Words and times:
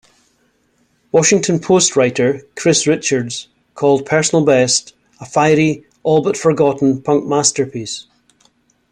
"Washington 1.11 1.59
Post" 1.59 1.95
writer 1.95 2.41
Chris 2.55 2.87
Richards 2.87 3.49
called 3.75 4.03
"Personal 4.03 4.43
Best" 4.43 4.95
"a 5.19 5.27
fiery, 5.27 5.85
all-but-forgotten 6.01 7.03
punk 7.03 7.27
masterpiece". 7.27 8.07